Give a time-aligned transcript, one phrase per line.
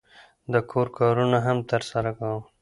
[0.53, 2.41] د کور کارونه هم ترسره کوم.